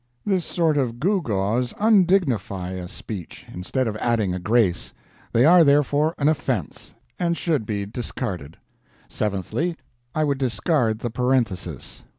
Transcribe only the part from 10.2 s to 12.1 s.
would discard the Parenthesis.